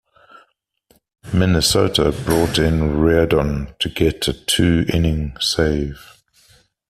[1.31, 6.23] Minnesota brought in Reardon to get a two-inning save.